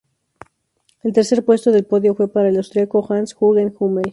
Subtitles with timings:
[1.03, 4.09] El tercer puesto del podio fue para el austríaco Hans-Jürgen Hummel.